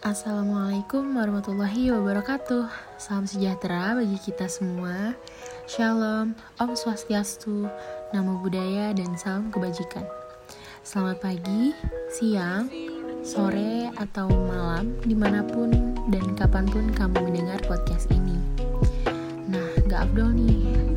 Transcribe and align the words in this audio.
Assalamualaikum 0.00 1.12
warahmatullahi 1.12 1.92
wabarakatuh. 1.92 2.72
Salam 2.96 3.28
sejahtera 3.28 3.92
bagi 3.92 4.16
kita 4.16 4.48
semua. 4.48 5.12
Shalom, 5.68 6.32
Om 6.56 6.72
Swastiastu, 6.72 7.68
Namo 8.16 8.40
Buddhaya, 8.40 8.96
dan 8.96 9.12
salam 9.20 9.52
kebajikan. 9.52 10.08
Selamat 10.80 11.20
pagi, 11.20 11.76
siang, 12.16 12.72
sore, 13.20 13.92
atau 14.00 14.32
malam 14.48 14.96
Di 15.04 15.12
mana 15.12 15.44
pun 15.44 15.68
dan 16.08 16.24
kapan 16.32 16.64
pun 16.64 16.88
kamu 16.96 17.20
mendengar 17.20 17.60
podcast 17.68 18.08
ini. 18.08 18.40
Nah, 19.52 19.68
gak 19.84 20.08
afdol 20.08 20.32
nih 20.32 20.89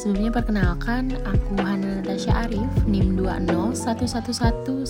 Sebelumnya 0.00 0.32
perkenalkan, 0.32 1.12
aku 1.28 1.60
Hana 1.60 2.00
Natasha 2.00 2.32
Arif, 2.48 2.72
NIM 2.88 3.20
2011111220010. 3.20 4.88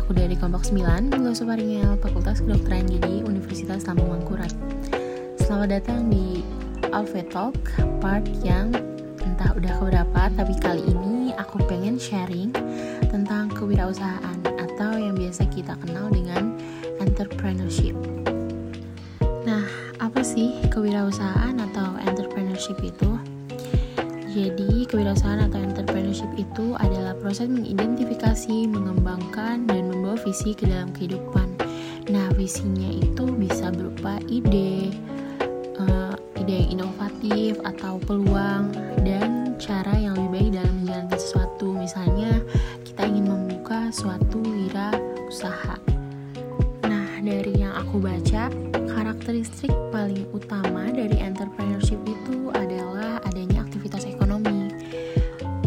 Aku 0.00 0.10
dari 0.16 0.32
kelompok 0.32 0.64
9, 0.64 1.12
Glosoparingel, 1.12 2.00
Fakultas 2.00 2.40
Kedokteran 2.40 2.88
Gigi, 2.88 3.20
Universitas 3.28 3.84
Lampung 3.84 4.08
Mangkurat. 4.08 4.48
Selamat 5.36 5.84
datang 5.84 6.08
di 6.08 6.40
Alpha 6.96 7.20
Talk, 7.28 7.60
part 8.00 8.24
yang 8.40 8.72
entah 9.20 9.52
udah 9.52 9.76
keberapa, 9.84 10.32
tapi 10.32 10.56
kali 10.64 10.80
ini 10.88 11.36
aku 11.36 11.60
pengen 11.68 12.00
sharing 12.00 12.56
tentang 13.12 13.52
kewirausahaan 13.52 14.40
atau 14.48 14.96
yang 14.96 15.12
biasa 15.12 15.44
kita 15.52 15.76
kenal 15.84 16.08
dengan 16.08 16.56
entrepreneurship. 17.04 17.92
Nah, 19.44 19.91
apa 20.22 20.38
sih 20.38 20.54
kewirausahaan 20.70 21.58
atau 21.58 21.98
entrepreneurship 21.98 22.78
itu? 22.78 23.18
Jadi, 24.30 24.86
kewirausahaan 24.86 25.50
atau 25.50 25.58
entrepreneurship 25.58 26.30
itu 26.38 26.78
adalah 26.78 27.18
proses 27.18 27.50
mengidentifikasi, 27.50 28.70
mengembangkan, 28.70 29.66
dan 29.66 29.90
membawa 29.90 30.14
visi 30.22 30.54
ke 30.54 30.70
dalam 30.70 30.94
kehidupan. 30.94 31.58
Nah, 32.14 32.30
visinya 32.38 32.86
itu 33.02 33.34
bisa 33.34 33.74
berupa 33.74 34.22
ide, 34.30 34.94
uh, 35.82 36.14
ide 36.38 36.54
yang 36.54 36.78
inovatif 36.78 37.58
atau 37.66 37.98
peluang, 38.06 38.70
dan 39.02 39.58
cara 39.58 39.90
yang 39.98 40.14
lebih 40.14 40.38
baik 40.38 40.50
dalam 40.54 40.74
menjalankan 40.86 41.18
sesuatu. 41.18 41.74
Misalnya, 41.74 42.30
kita 42.86 43.10
ingin 43.10 43.26
membuka 43.26 43.90
suatu 43.90 44.38
wira 44.38 44.94
usaha. 45.26 45.74
Nah, 46.86 47.10
dari 47.18 47.58
yang 47.58 47.74
aku 47.74 47.98
baca, 47.98 48.46
karakteristik 49.32 49.72
paling 49.88 50.28
utama 50.36 50.92
dari 50.92 51.16
entrepreneurship 51.16 51.96
itu 52.04 52.52
adalah 52.52 53.16
adanya 53.24 53.64
aktivitas 53.64 54.04
ekonomi. 54.04 54.68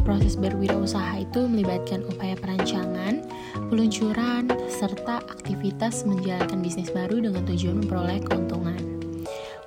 Proses 0.06 0.38
berwirausaha 0.38 1.26
itu 1.26 1.50
melibatkan 1.50 2.06
upaya 2.06 2.38
perancangan, 2.38 3.26
peluncuran, 3.74 4.54
serta 4.70 5.18
aktivitas 5.26 6.06
menjalankan 6.06 6.62
bisnis 6.62 6.94
baru 6.94 7.18
dengan 7.18 7.42
tujuan 7.50 7.82
memperoleh 7.82 8.22
keuntungan. 8.30 8.78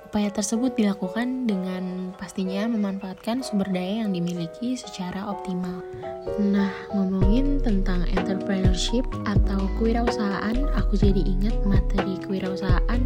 Upaya 0.07 0.31
tersebut 0.31 0.79
dilakukan 0.79 1.43
dengan 1.43 2.15
pastinya 2.15 2.71
memanfaatkan 2.71 3.43
sumber 3.43 3.67
daya 3.67 4.07
yang 4.07 4.15
dimiliki 4.15 4.79
secara 4.79 5.27
optimal. 5.27 5.83
Nah, 6.39 6.71
ngomongin 6.95 7.59
tentang 7.59 7.98
entrepreneurship 8.79 9.07
atau 9.27 9.59
kewirausahaan, 9.75 10.55
aku 10.79 10.95
jadi 10.95 11.19
ingat 11.19 11.55
materi 11.67 12.15
kewirausahaan 12.23 13.01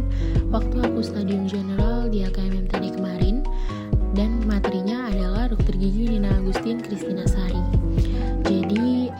waktu 0.54 0.76
aku 0.86 1.02
stadium 1.02 1.50
general 1.50 2.06
di 2.06 2.22
AKMM 2.22 2.70
tadi 2.70 2.94
kemarin 2.94 3.42
dan 4.14 4.38
materinya 4.46 5.10
adalah 5.10 5.50
Dr. 5.50 5.74
Gigi 5.74 6.14
Nina 6.14 6.38
Agustin 6.38 6.78
Kristina 6.78 7.26
Sari. 7.26 7.58
Jadi, 8.46 9.10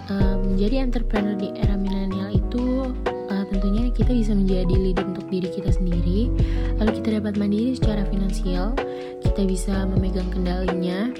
menjadi 0.46 0.76
entrepreneur 0.86 1.34
di 1.34 1.50
era 1.58 1.74
milenial 1.74 2.30
itu 2.30 2.86
uh, 3.10 3.44
tentunya 3.50 3.90
kita 3.90 4.14
bisa 4.14 4.38
menjadi 4.38 4.74
leader 4.78 5.04
untuk 5.10 5.26
diri 5.26 5.50
kita 5.50 5.74
sendiri 5.74 6.30
lalu 6.78 7.02
kita 7.02 7.18
dapat 7.18 7.34
mandiri 7.34 7.74
secara 7.74 8.06
finansial 8.06 8.78
kita 9.26 9.42
bisa 9.50 9.82
memegang 9.90 10.30
kendalinya 10.30 11.10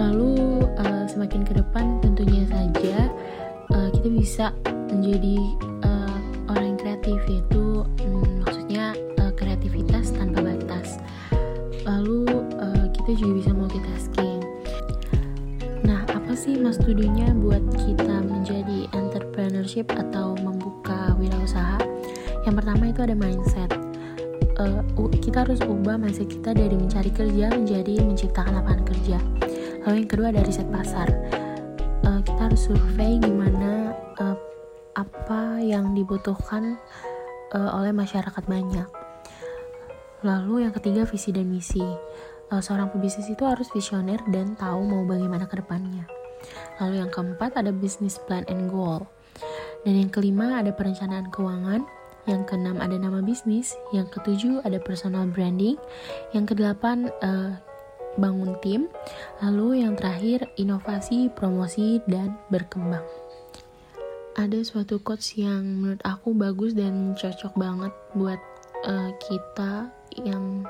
lalu 0.00 0.64
uh, 0.80 1.04
semakin 1.04 1.44
ke 1.44 1.60
depan 1.60 2.00
tentunya 2.00 2.48
saja 2.48 3.12
uh, 3.74 3.88
kita 3.92 4.08
bisa 4.10 4.46
menjadi 4.90 5.36
uh, 5.86 6.18
orang 6.50 6.74
yang 6.74 6.78
kreatif 6.78 7.18
yaitu 7.30 7.64
um, 8.04 8.26
maksudnya 8.42 8.94
uh, 9.22 9.32
kreativitas 9.34 10.12
tanpa 10.14 10.42
batas 10.44 10.98
lalu 11.86 12.26
uh, 12.58 12.86
kita 12.92 13.16
juga 13.18 13.32
bisa 13.42 13.50
multitasking 13.54 14.40
nah 15.86 16.04
apa 16.10 16.36
sih 16.36 16.58
mas 16.58 16.76
tuduhnya 16.76 17.32
buat 17.38 17.62
kita 17.78 18.16
menjadi 18.26 18.90
entrepreneurship 18.92 19.88
atau 19.94 20.36
membuka 20.42 21.14
wirausaha 21.16 21.78
yang 22.44 22.54
pertama 22.58 22.90
itu 22.90 23.00
ada 23.00 23.16
mindset 23.16 23.70
uh, 24.60 24.80
kita 25.20 25.46
harus 25.46 25.60
ubah 25.64 25.96
mindset 25.96 26.28
kita 26.28 26.52
dari 26.52 26.76
mencari 26.76 27.10
kerja 27.10 27.48
menjadi 27.54 28.04
menciptakan 28.04 28.60
lapangan 28.60 28.84
kerja. 28.84 29.18
Lalu 29.86 30.04
yang 30.04 30.10
kedua 30.10 30.26
ada 30.34 30.42
riset 30.44 30.68
pasar. 30.68 31.08
Uh, 32.04 32.20
kita 32.24 32.40
harus 32.50 32.60
survei 32.68 33.16
yang 35.70 35.94
dibutuhkan 35.94 36.76
uh, 37.54 37.70
oleh 37.78 37.94
masyarakat 37.94 38.44
banyak. 38.46 38.88
Lalu 40.26 40.68
yang 40.68 40.74
ketiga 40.74 41.06
visi 41.08 41.30
dan 41.30 41.48
misi. 41.48 41.84
Uh, 42.50 42.58
seorang 42.58 42.90
pebisnis 42.90 43.30
itu 43.30 43.46
harus 43.46 43.70
visioner 43.70 44.18
dan 44.34 44.58
tahu 44.58 44.82
mau 44.82 45.06
bagaimana 45.06 45.46
ke 45.46 45.62
depannya. 45.62 46.04
Lalu 46.82 46.98
yang 46.98 47.10
keempat 47.14 47.54
ada 47.54 47.70
business 47.70 48.18
plan 48.18 48.42
and 48.50 48.68
goal. 48.68 49.06
Dan 49.86 49.96
yang 49.96 50.10
kelima 50.12 50.60
ada 50.60 50.74
perencanaan 50.74 51.32
keuangan, 51.32 51.86
yang 52.28 52.44
keenam 52.44 52.82
ada 52.82 52.96
nama 53.00 53.24
bisnis, 53.24 53.72
yang 53.96 54.04
ketujuh 54.12 54.60
ada 54.66 54.76
personal 54.76 55.24
branding, 55.30 55.80
yang 56.36 56.44
kedelapan 56.44 57.08
uh, 57.24 57.56
bangun 58.20 58.58
tim, 58.60 58.90
lalu 59.40 59.86
yang 59.86 59.96
terakhir 59.96 60.44
inovasi, 60.60 61.30
promosi, 61.32 62.02
dan 62.10 62.36
berkembang. 62.52 63.04
Ada 64.40 64.64
suatu 64.64 64.96
quotes 65.04 65.36
yang 65.36 65.84
menurut 65.84 66.00
aku 66.00 66.32
bagus 66.32 66.72
dan 66.72 67.12
cocok 67.12 67.60
banget 67.60 67.92
buat 68.16 68.40
uh, 68.88 69.12
kita 69.20 69.92
yang 70.16 70.64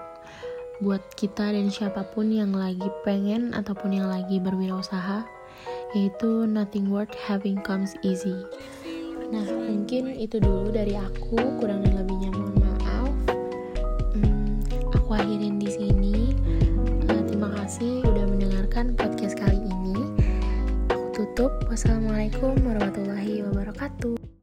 buat 0.82 0.98
kita 1.14 1.54
dan 1.54 1.70
siapa 1.70 2.02
pun 2.10 2.34
yang 2.34 2.50
lagi 2.50 2.90
pengen 3.06 3.54
ataupun 3.54 3.94
yang 3.94 4.10
lagi 4.10 4.42
berwirausaha 4.42 5.22
yaitu 5.94 6.50
nothing 6.50 6.90
worth 6.90 7.14
having 7.14 7.62
comes 7.62 7.94
easy. 8.02 8.34
Nah, 9.30 9.46
mungkin 9.46 10.18
itu 10.18 10.42
dulu 10.42 10.74
dari 10.74 10.98
aku, 10.98 11.38
kurang 11.62 11.86
dan 11.86 11.94
lebihnya 11.94 12.34
mohon 12.34 12.58
maaf. 12.58 13.10
Hmm, 14.18 14.66
aku 14.90 15.14
akhirin 15.14 15.62
di 15.62 15.70
sini. 15.70 16.34
Uh, 17.06 17.22
terima 17.22 17.54
kasih 17.54 18.02
udah 18.02 18.26
mendengarkan 18.26 18.98
podcast 18.98 19.09
tutup. 21.40 21.72
Wassalamualaikum 21.72 22.52
warahmatullahi 22.60 23.40
wabarakatuh. 23.48 24.29